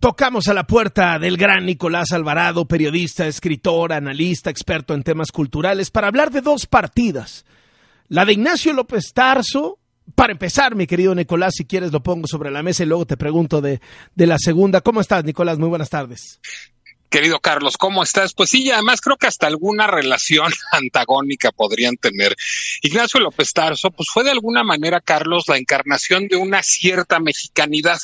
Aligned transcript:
Tocamos 0.00 0.46
a 0.46 0.54
la 0.54 0.64
puerta 0.64 1.18
del 1.18 1.36
gran 1.36 1.66
Nicolás 1.66 2.12
Alvarado, 2.12 2.68
periodista, 2.68 3.26
escritor, 3.26 3.92
analista, 3.92 4.48
experto 4.48 4.94
en 4.94 5.02
temas 5.02 5.32
culturales, 5.32 5.90
para 5.90 6.06
hablar 6.06 6.30
de 6.30 6.40
dos 6.40 6.66
partidas. 6.66 7.44
La 8.06 8.24
de 8.24 8.34
Ignacio 8.34 8.72
López 8.72 9.12
Tarso, 9.12 9.80
para 10.14 10.32
empezar, 10.32 10.76
mi 10.76 10.86
querido 10.86 11.16
Nicolás, 11.16 11.54
si 11.56 11.64
quieres 11.64 11.90
lo 11.90 12.00
pongo 12.00 12.28
sobre 12.28 12.52
la 12.52 12.62
mesa 12.62 12.84
y 12.84 12.86
luego 12.86 13.06
te 13.06 13.16
pregunto 13.16 13.60
de, 13.60 13.80
de 14.14 14.26
la 14.28 14.38
segunda. 14.38 14.82
¿Cómo 14.82 15.00
estás, 15.00 15.24
Nicolás? 15.24 15.58
Muy 15.58 15.68
buenas 15.68 15.90
tardes. 15.90 16.38
Querido 17.10 17.40
Carlos, 17.40 17.76
¿cómo 17.76 18.02
estás? 18.02 18.34
Pues 18.34 18.50
sí, 18.50 18.70
además 18.70 19.00
creo 19.00 19.16
que 19.16 19.26
hasta 19.26 19.46
alguna 19.46 19.86
relación 19.86 20.52
antagónica 20.72 21.52
podrían 21.52 21.96
tener. 21.96 22.36
Ignacio 22.82 23.20
López 23.20 23.52
Tarso, 23.52 23.90
pues 23.90 24.08
fue 24.12 24.24
de 24.24 24.30
alguna 24.30 24.62
manera, 24.62 25.00
Carlos, 25.00 25.44
la 25.48 25.56
encarnación 25.56 26.28
de 26.28 26.36
una 26.36 26.62
cierta 26.62 27.18
mexicanidad. 27.18 27.98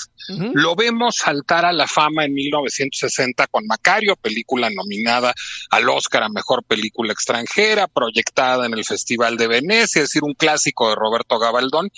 Lo 0.55 0.75
vemos 0.75 1.17
saltar 1.17 1.67
a 1.67 1.73
la 1.73 1.87
fama 1.87 2.25
en 2.25 2.33
1960 2.33 3.47
con 3.49 3.67
Macario, 3.67 4.17
película 4.17 4.71
nominada 4.71 5.35
al 5.69 5.87
Oscar 5.91 6.23
a 6.23 6.29
Mejor 6.31 6.65
Película 6.65 7.13
Extranjera, 7.13 7.89
proyectada 7.89 8.65
en 8.65 8.73
el 8.73 8.87
Festival 8.87 9.37
de 9.37 9.49
Venecia, 9.49 10.01
es 10.01 10.09
decir, 10.09 10.23
un 10.25 10.33
clásico 10.33 10.89
de 10.89 10.95
Roberto 10.95 11.39
Gabaldón. 11.39 11.91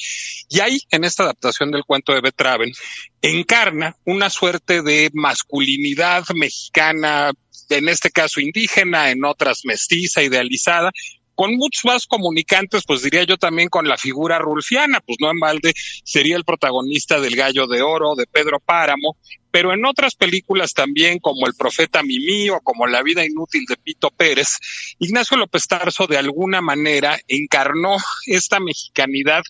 Y 0.48 0.58
ahí, 0.58 0.80
en 0.90 1.04
esta 1.04 1.22
adaptación 1.22 1.70
del 1.70 1.84
cuento 1.84 2.12
de 2.12 2.20
Betraven, 2.20 2.72
encarna 3.30 3.96
una 4.04 4.30
suerte 4.30 4.82
de 4.82 5.10
masculinidad 5.12 6.24
mexicana, 6.34 7.32
en 7.68 7.88
este 7.88 8.10
caso 8.10 8.40
indígena, 8.40 9.10
en 9.10 9.24
otras 9.24 9.62
mestiza, 9.64 10.22
idealizada, 10.22 10.92
con 11.34 11.54
muchos 11.54 11.84
más 11.84 12.06
comunicantes, 12.06 12.84
pues 12.86 13.02
diría 13.02 13.24
yo 13.24 13.36
también 13.36 13.68
con 13.68 13.86
la 13.86 13.98
figura 13.98 14.38
rulfiana, 14.38 15.00
pues 15.00 15.18
no 15.20 15.30
en 15.30 15.38
balde 15.38 15.74
sería 16.02 16.34
el 16.34 16.44
protagonista 16.44 17.20
del 17.20 17.36
Gallo 17.36 17.66
de 17.66 17.82
Oro, 17.82 18.14
de 18.14 18.26
Pedro 18.26 18.58
Páramo, 18.58 19.18
pero 19.50 19.72
en 19.72 19.84
otras 19.84 20.14
películas 20.14 20.72
también, 20.72 21.18
como 21.18 21.46
El 21.46 21.54
Profeta 21.54 22.02
Mimí 22.02 22.48
o 22.48 22.60
como 22.60 22.86
La 22.86 23.02
Vida 23.02 23.24
Inútil 23.24 23.64
de 23.68 23.76
Pito 23.76 24.10
Pérez, 24.10 24.48
Ignacio 24.98 25.36
López 25.36 25.66
Tarso 25.66 26.06
de 26.06 26.16
alguna 26.16 26.62
manera 26.62 27.18
encarnó 27.28 27.96
esta 28.26 28.58
mexicanidad 28.58 29.42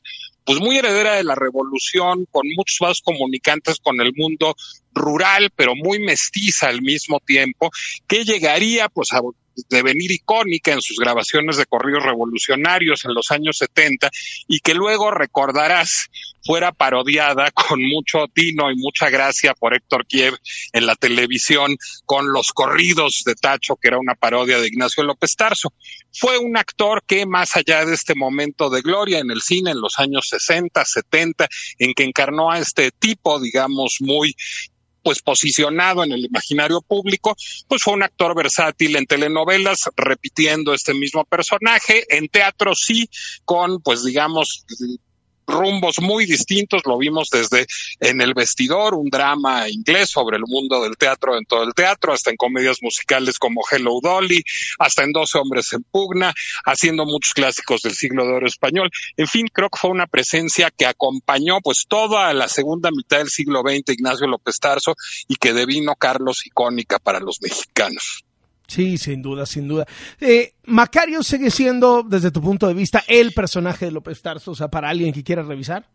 pues 0.47 0.61
muy 0.61 0.79
heredera 0.79 1.17
de 1.17 1.25
la 1.25 1.35
revolución, 1.35 2.27
con 2.31 2.47
muchos 2.57 2.79
más 2.81 3.01
comunicantes 3.03 3.81
con 3.81 4.01
el 4.01 4.13
mundo 4.15 4.55
rural, 4.95 5.51
pero 5.57 5.75
muy 5.75 5.99
mestiza 5.99 6.69
al 6.69 6.83
mismo 6.83 7.21
tiempo, 7.21 7.71
que 8.07 8.25
llegaría 8.25 8.89
pues 8.89 9.13
a 9.13 9.21
devenir 9.69 10.11
icónica 10.11 10.73
en 10.73 10.83
sus 10.83 10.99
grabaciones 10.99 11.57
de 11.57 11.67
corridos 11.67 12.05
revolucionarios 12.05 13.05
en 13.05 13.15
los 13.15 13.31
años 13.31 13.59
70 13.59 14.11
y 14.49 14.61
que 14.61 14.75
luego 14.75 15.11
recordarás 15.11 16.09
fuera 16.45 16.73
parodiada 16.73 17.51
con 17.53 17.81
mucho 17.83 18.27
tino 18.33 18.71
y 18.71 18.77
mucha 18.77 19.11
gracia 19.11 19.55
por 19.55 19.75
Héctor 19.75 20.07
Kiev 20.07 20.39
en 20.73 20.87
la 20.87 20.95
televisión 20.95 21.77
con 22.05 22.33
los 22.33 22.53
corridos 22.53 23.23
de 23.27 23.35
Tacho, 23.35 23.77
que 23.77 23.89
era 23.89 23.99
una 23.99 24.15
parodia 24.15 24.59
de 24.59 24.69
Ignacio 24.69 25.03
López 25.03 25.35
Tarso. 25.37 25.73
Fue 26.13 26.39
un 26.39 26.57
actor 26.57 27.03
que 27.07 27.27
más 27.27 27.57
allá 27.57 27.85
de 27.85 27.95
este 27.95 28.15
momento 28.15 28.71
de 28.71 28.81
gloria 28.81 29.19
en 29.19 29.31
el 29.31 29.43
cine 29.43 29.73
en 29.73 29.81
los 29.81 29.99
años 29.99 30.29
60, 30.29 30.85
70, 30.85 31.49
en 31.79 31.95
que 31.95 32.05
encarnó 32.05 32.51
a 32.51 32.59
este 32.59 32.91
tipo, 32.91 33.41
digamos, 33.41 33.97
muy 34.01 34.35
pues 35.07 35.23
posicionado 35.23 36.03
en 36.03 36.11
el 36.11 36.25
imaginario 36.25 36.83
público, 36.83 37.37
pues 37.69 37.81
fue 37.81 37.95
un 37.95 38.03
actor 38.03 38.35
versátil 38.35 38.97
en 38.97 39.07
telenovelas, 39.07 39.83
repitiendo 39.95 40.75
este 40.75 40.95
mismo 40.95 41.25
personaje, 41.25 42.05
en 42.09 42.27
teatro 42.27 42.75
sí, 42.75 43.09
con 43.45 43.81
pues 43.83 44.03
digamos 44.03 44.67
rumbos 45.47 46.01
muy 46.01 46.27
distintos, 46.27 46.83
lo 46.85 46.99
vimos 46.99 47.29
desde 47.31 47.67
En 48.01 48.21
el 48.21 48.35
vestidor, 48.35 48.95
un 48.95 49.09
drama 49.09 49.69
inglés 49.69 50.11
sobre 50.11 50.37
el 50.37 50.45
mundo 50.47 50.83
del 50.83 50.97
teatro 50.97 51.37
en 51.37 51.45
todo 51.45 51.63
el 51.63 51.75
teatro, 51.75 52.13
hasta 52.13 52.31
en 52.31 52.37
comedias 52.37 52.79
musicales 52.83 53.39
como 53.39 53.63
Hello 53.71 54.01
Dolly, 54.03 54.43
hasta 54.79 55.05
en 55.05 55.13
Dos 55.13 55.35
hombres 55.35 55.73
en 55.73 55.83
pugna, 55.85 56.35
haciendo 56.65 57.07
muchos 57.07 57.33
clásicos 57.33 57.81
del 57.83 57.95
siglo 57.95 58.27
de 58.27 58.33
oro 58.33 58.47
español. 58.47 58.91
En 59.17 59.27
fin, 59.27 59.47
creo 59.53 59.71
que 59.71 59.79
fue 59.79 59.91
una 59.91 60.07
presencia 60.07 60.71
que 60.71 60.85
acompañó 60.85 61.61
pues 61.63 61.87
toda 61.89 62.33
la 62.35 62.49
segunda 62.49 62.91
mitad 62.91 63.19
del 63.19 63.31
siglo 63.31 63.63
XX 63.63 63.95
Ignacio 63.95 64.27
López 64.27 64.59
Tarso 64.59 64.95
y 65.27 65.37
que 65.37 65.53
devino 65.53 65.95
Carlos 65.97 66.45
icónica 66.47 66.99
para 66.99 67.21
los 67.21 67.41
mexicanos. 67.41 68.26
Sí, 68.67 68.99
sin 68.99 69.23
duda, 69.23 69.47
sin 69.47 69.69
duda. 69.69 69.87
Eh, 70.21 70.55
Macario 70.65 71.23
sigue 71.23 71.51
siendo, 71.51 72.03
desde 72.03 72.31
tu 72.31 72.41
punto 72.41 72.67
de 72.67 72.75
vista, 72.75 73.05
el 73.07 73.33
personaje 73.33 73.87
de 73.87 73.93
López 73.93 74.21
Tarso, 74.23 74.51
o 74.51 74.55
sea, 74.55 74.69
para 74.69 74.89
alguien 74.89 75.13
que 75.13 75.23
quiera 75.23 75.43
revisar. 75.43 75.87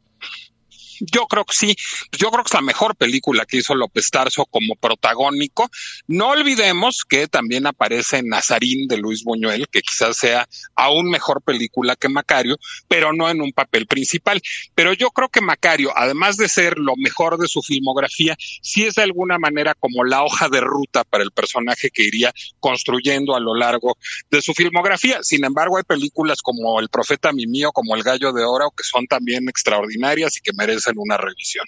Yo 1.02 1.26
creo 1.26 1.46
que 1.46 1.56
sí. 1.56 1.76
Yo 2.12 2.30
creo 2.30 2.44
que 2.44 2.50
es 2.50 2.54
la 2.54 2.62
mejor 2.62 2.96
película 2.96 3.46
que 3.46 3.58
hizo 3.58 3.74
López 3.74 4.10
Tarso 4.12 4.46
como 4.46 4.76
protagónico. 4.76 5.70
No 6.08 6.30
olvidemos 6.30 7.04
que 7.08 7.28
también 7.28 7.66
aparece 7.66 8.22
Nazarín 8.24 8.88
de 8.88 8.98
Luis 8.98 9.24
Buñuel, 9.24 9.68
que 9.68 9.82
quizás 9.82 10.18
sea 10.18 10.48
aún 10.76 11.10
mejor 11.10 11.42
película 11.42 11.96
que 11.96 12.08
Macario, 12.08 12.58
pero 12.88 13.14
no 13.14 13.30
en 13.30 13.42
un 13.42 13.52
papel 13.52 13.88
principal. 13.88 14.42
Pero 14.76 14.94
yo 14.94 15.10
creo 15.10 15.30
que 15.30 15.42
Macario, 15.42 15.92
además 15.96 16.38
de 16.38 16.48
ser 16.48 16.78
lo 16.78 16.96
mejor 16.98 17.38
de 17.38 17.48
su 17.48 17.62
filmografía, 17.62 18.36
sí 18.62 18.84
es 18.84 18.96
de 18.96 19.04
alguna 19.04 19.40
manera 19.40 19.74
como 19.74 20.04
la 20.04 20.24
hoja 20.24 20.50
de 20.50 20.62
ruta 20.62 21.04
para 21.04 21.24
el 21.24 21.32
personaje 21.32 21.90
que 21.90 22.04
iría 22.04 22.32
construyendo 22.60 23.36
a 23.36 23.40
lo 23.40 23.56
largo 23.56 23.98
de 24.30 24.42
su 24.42 24.54
filmografía. 24.54 25.20
Sin 25.24 25.44
embargo, 25.46 25.78
hay 25.78 25.84
películas 25.84 26.42
como 26.42 26.80
El 26.80 26.90
Profeta 26.90 27.32
Mimío, 27.32 27.72
como 27.72 27.96
El 27.96 28.04
Gallo 28.04 28.32
de 28.34 28.44
Oro, 28.44 28.72
que 28.72 28.84
son 28.84 29.08
también 29.08 29.50
extraordinarias 29.50 30.38
y 30.38 30.42
que 30.42 30.54
merecen 30.54 30.91
una 30.98 31.18
revisión. 31.18 31.66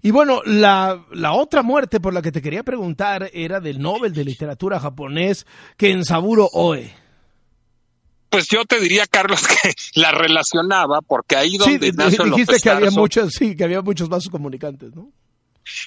Y 0.00 0.10
bueno, 0.10 0.40
la, 0.46 1.04
la, 1.12 1.32
otra 1.32 1.62
muerte 1.62 2.00
por 2.00 2.14
la 2.14 2.22
que 2.22 2.32
te 2.32 2.40
quería 2.40 2.62
preguntar 2.62 3.30
era 3.34 3.60
del 3.60 3.78
Nobel 3.78 4.14
de 4.14 4.24
Literatura 4.24 4.80
japonés 4.80 5.46
Kensaburo 5.76 6.48
Oe. 6.50 6.94
Pues 8.30 8.48
yo 8.48 8.64
te 8.64 8.80
diría, 8.80 9.06
Carlos, 9.06 9.40
que 9.62 9.72
la 9.94 10.12
relacionaba 10.12 11.00
porque 11.02 11.36
ahí 11.36 11.56
donde 11.56 11.92
sí, 11.92 12.16
dijiste 12.24 12.60
que 12.60 12.70
había 12.70 12.90
muchos, 12.90 13.32
sí, 13.32 13.56
que 13.56 13.64
había 13.64 13.82
muchos 13.82 14.08
vasos 14.08 14.30
comunicantes, 14.30 14.94
¿no? 14.94 15.12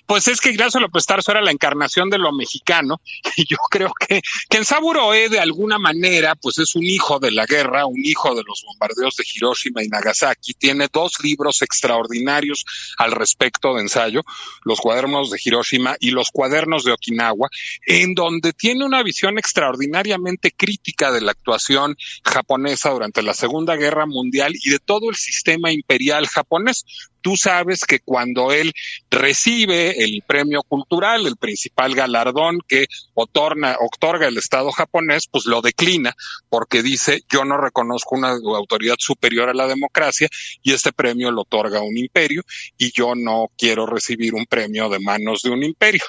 Pues 0.05 0.27
es 0.27 0.39
que 0.39 0.51
Ignacio 0.51 0.79
López 0.79 1.05
Tarso 1.05 1.31
era 1.31 1.41
la 1.41 1.51
encarnación 1.51 2.09
de 2.09 2.17
lo 2.17 2.31
mexicano 2.31 3.01
y 3.35 3.45
yo 3.45 3.57
creo 3.69 3.93
que, 3.93 4.21
que 4.49 4.57
en 4.57 4.65
Saburoe 4.65 5.29
de 5.29 5.39
alguna 5.39 5.77
manera 5.77 6.35
pues 6.35 6.57
es 6.59 6.75
un 6.75 6.83
hijo 6.83 7.19
de 7.19 7.31
la 7.31 7.45
guerra, 7.45 7.85
un 7.85 8.03
hijo 8.03 8.35
de 8.35 8.43
los 8.43 8.63
bombardeos 8.65 9.15
de 9.15 9.23
Hiroshima 9.33 9.83
y 9.83 9.87
Nagasaki. 9.87 10.53
Tiene 10.53 10.87
dos 10.91 11.13
libros 11.23 11.61
extraordinarios 11.61 12.65
al 12.97 13.11
respecto 13.11 13.73
de 13.73 13.81
ensayo, 13.81 14.21
los 14.63 14.79
cuadernos 14.79 15.29
de 15.31 15.39
Hiroshima 15.43 15.95
y 15.99 16.11
los 16.11 16.29
cuadernos 16.31 16.83
de 16.83 16.91
Okinawa, 16.91 17.49
en 17.85 18.13
donde 18.13 18.53
tiene 18.53 18.85
una 18.85 19.03
visión 19.03 19.37
extraordinariamente 19.37 20.51
crítica 20.51 21.11
de 21.11 21.21
la 21.21 21.31
actuación 21.31 21.95
japonesa 22.23 22.89
durante 22.89 23.21
la 23.21 23.33
Segunda 23.33 23.75
Guerra 23.75 24.05
Mundial 24.05 24.53
y 24.55 24.69
de 24.69 24.79
todo 24.79 25.09
el 25.09 25.15
sistema 25.15 25.71
imperial 25.71 26.27
japonés. 26.27 26.85
Tú 27.21 27.37
sabes 27.37 27.81
que 27.85 27.99
cuando 27.99 28.51
él 28.51 28.73
recibe 29.11 29.70
el 29.71 30.23
premio 30.25 30.61
cultural, 30.63 31.25
el 31.25 31.37
principal 31.37 31.95
galardón 31.95 32.59
que 32.67 32.85
otorga, 33.13 33.77
otorga 33.79 34.27
el 34.27 34.37
Estado 34.37 34.71
japonés, 34.71 35.27
pues 35.29 35.45
lo 35.45 35.61
declina 35.61 36.13
porque 36.49 36.83
dice 36.83 37.21
yo 37.31 37.45
no 37.45 37.57
reconozco 37.57 38.15
una 38.15 38.31
autoridad 38.31 38.95
superior 38.99 39.49
a 39.49 39.53
la 39.53 39.67
democracia 39.67 40.27
y 40.61 40.73
este 40.73 40.91
premio 40.91 41.31
lo 41.31 41.41
otorga 41.41 41.81
un 41.81 41.97
imperio 41.97 42.43
y 42.77 42.91
yo 42.91 43.13
no 43.15 43.47
quiero 43.57 43.85
recibir 43.85 44.33
un 44.33 44.45
premio 44.45 44.89
de 44.89 44.99
manos 44.99 45.41
de 45.43 45.49
un 45.49 45.63
imperio. 45.63 46.03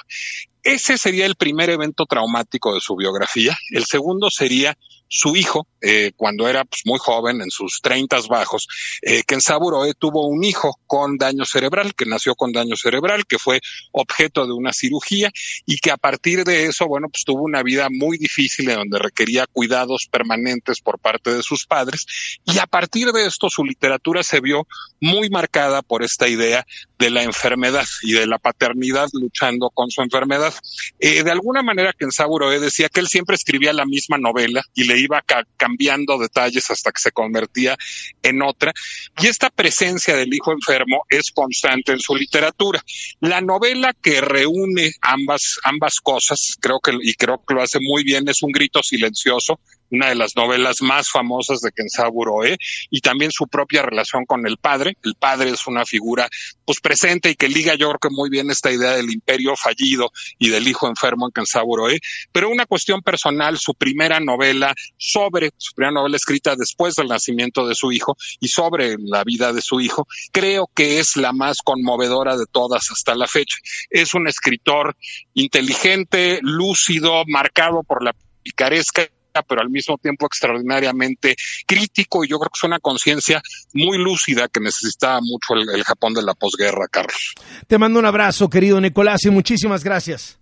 Ese 0.63 0.97
sería 0.97 1.25
el 1.25 1.35
primer 1.35 1.69
evento 1.69 2.05
traumático 2.05 2.73
de 2.73 2.79
su 2.79 2.95
biografía. 2.95 3.57
El 3.71 3.83
segundo 3.85 4.29
sería 4.29 4.77
su 5.15 5.35
hijo, 5.35 5.67
eh, 5.79 6.11
cuando 6.17 6.47
era 6.47 6.65
pues, 6.65 6.81
muy 6.85 6.97
joven, 6.97 7.39
en 7.41 7.51
sus 7.51 7.81
treintas 7.83 8.27
bajos, 8.27 8.67
eh, 9.03 9.21
Kensaburo 9.27 9.85
eh, 9.85 9.93
tuvo 9.93 10.27
un 10.27 10.43
hijo 10.43 10.79
con 10.87 11.19
daño 11.19 11.45
cerebral, 11.45 11.93
que 11.93 12.07
nació 12.07 12.33
con 12.33 12.51
daño 12.51 12.75
cerebral, 12.75 13.27
que 13.27 13.37
fue 13.37 13.61
objeto 13.91 14.47
de 14.47 14.53
una 14.53 14.73
cirugía 14.73 15.31
y 15.67 15.77
que 15.77 15.91
a 15.91 15.97
partir 15.97 16.43
de 16.43 16.65
eso, 16.65 16.87
bueno, 16.87 17.09
pues 17.09 17.25
tuvo 17.25 17.43
una 17.43 17.61
vida 17.61 17.89
muy 17.91 18.17
difícil 18.17 18.67
en 18.71 18.77
donde 18.77 18.97
requería 18.97 19.45
cuidados 19.45 20.07
permanentes 20.09 20.81
por 20.81 20.97
parte 20.97 21.31
de 21.31 21.43
sus 21.43 21.67
padres 21.67 22.07
y 22.43 22.57
a 22.57 22.65
partir 22.65 23.11
de 23.11 23.27
esto 23.27 23.51
su 23.51 23.63
literatura 23.63 24.23
se 24.23 24.39
vio 24.39 24.67
muy 24.99 25.29
marcada 25.29 25.83
por 25.83 26.01
esta 26.01 26.27
idea 26.27 26.65
de 26.97 27.09
la 27.09 27.21
enfermedad 27.21 27.85
y 28.01 28.13
de 28.13 28.25
la 28.25 28.39
paternidad 28.39 29.09
luchando 29.13 29.69
con 29.69 29.91
su 29.91 30.01
enfermedad. 30.01 30.53
Eh, 30.99 31.23
de 31.23 31.31
alguna 31.31 31.61
manera, 31.61 31.93
Kensaburo 31.93 32.49
decía 32.49 32.89
que 32.89 33.01
él 33.01 33.07
siempre 33.07 33.35
escribía 33.35 33.73
la 33.73 33.85
misma 33.85 34.17
novela 34.17 34.63
y 34.73 34.85
le 34.85 35.02
iba 35.03 35.23
cambiando 35.57 36.17
detalles 36.17 36.69
hasta 36.69 36.91
que 36.91 37.01
se 37.01 37.11
convertía 37.11 37.77
en 38.21 38.41
otra. 38.41 38.73
Y 39.21 39.27
esta 39.27 39.49
presencia 39.49 40.15
del 40.15 40.33
hijo 40.33 40.51
enfermo 40.51 41.03
es 41.09 41.31
constante 41.31 41.91
en 41.91 41.99
su 41.99 42.15
literatura. 42.15 42.81
La 43.19 43.41
novela 43.41 43.93
que 43.93 44.21
reúne 44.21 44.91
ambas, 45.01 45.59
ambas 45.63 45.99
cosas, 46.01 46.57
creo 46.59 46.79
que, 46.79 46.91
y 47.01 47.13
creo 47.13 47.43
que 47.45 47.53
lo 47.53 47.61
hace 47.61 47.79
muy 47.79 48.03
bien, 48.03 48.27
es 48.27 48.41
un 48.43 48.51
grito 48.51 48.81
silencioso 48.81 49.59
una 49.93 50.09
de 50.09 50.15
las 50.15 50.35
novelas 50.35 50.81
más 50.81 51.09
famosas 51.09 51.61
de 51.61 51.71
Kensaburo 51.71 52.33
Oe, 52.33 52.57
y 52.89 52.99
también 52.99 53.31
su 53.31 53.47
propia 53.47 53.83
relación 53.83 54.25
con 54.25 54.47
el 54.47 54.57
padre. 54.57 54.97
El 55.03 55.13
padre 55.15 55.51
es 55.51 55.67
una 55.67 55.85
figura 55.85 56.27
pues 56.65 56.79
presente 56.79 57.29
y 57.29 57.35
que 57.35 57.47
liga 57.47 57.75
yo 57.75 57.89
creo 57.89 57.99
que 57.99 58.09
muy 58.09 58.29
bien 58.29 58.49
esta 58.49 58.71
idea 58.71 58.91
del 58.91 59.11
imperio 59.11 59.55
fallido 59.55 60.11
y 60.39 60.49
del 60.49 60.67
hijo 60.67 60.87
enfermo 60.87 61.27
en 61.27 61.31
Kensaburo 61.31 61.83
Oe, 61.83 61.99
pero 62.31 62.49
una 62.49 62.65
cuestión 62.65 63.01
personal, 63.01 63.59
su 63.59 63.75
primera 63.75 64.19
novela 64.19 64.73
sobre, 64.97 65.51
su 65.57 65.73
primera 65.75 65.93
novela 65.93 66.17
escrita 66.17 66.55
después 66.55 66.95
del 66.95 67.07
nacimiento 67.07 67.67
de 67.67 67.75
su 67.75 67.91
hijo 67.91 68.17
y 68.39 68.47
sobre 68.47 68.95
la 68.97 69.23
vida 69.23 69.53
de 69.53 69.61
su 69.61 69.79
hijo, 69.79 70.07
creo 70.31 70.69
que 70.73 70.99
es 70.99 71.17
la 71.17 71.33
más 71.33 71.59
conmovedora 71.63 72.35
de 72.35 72.45
todas 72.51 72.89
hasta 72.91 73.13
la 73.13 73.27
fecha. 73.27 73.57
Es 73.91 74.15
un 74.15 74.27
escritor 74.27 74.95
inteligente, 75.35 76.39
lúcido, 76.41 77.23
marcado 77.27 77.83
por 77.83 78.03
la 78.03 78.15
picaresca 78.41 79.07
pero 79.41 79.61
al 79.61 79.69
mismo 79.69 79.97
tiempo 79.97 80.25
extraordinariamente 80.25 81.35
crítico 81.65 82.23
y 82.23 82.27
yo 82.27 82.37
creo 82.39 82.49
que 82.49 82.57
es 82.57 82.63
una 82.63 82.79
conciencia 82.79 83.41
muy 83.73 83.97
lúcida 83.97 84.47
que 84.47 84.59
necesitaba 84.59 85.19
mucho 85.21 85.55
el, 85.55 85.69
el, 85.75 85.83
Japón 85.83 86.13
de 86.13 86.21
la 86.21 86.33
posguerra, 86.33 86.87
Carlos. 86.89 87.33
Te 87.67 87.77
mando 87.77 87.99
un 87.99 88.05
abrazo, 88.05 88.49
querido 88.49 88.79
Nicolás, 88.79 89.25
y 89.25 89.29
muchísimas 89.29 89.83
gracias. 89.83 90.39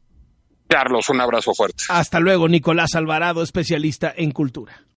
Carlos, 0.67 1.09
un 1.09 1.19
abrazo 1.19 1.53
fuerte. 1.53 1.83
Hasta 1.89 2.19
luego, 2.19 2.47
Nicolás 2.47 2.95
Alvarado, 2.95 3.43
especialista 3.43 4.13
en 4.15 4.31
cultura. 4.31 4.85